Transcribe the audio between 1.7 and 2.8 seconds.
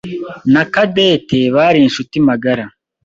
inshuti magara.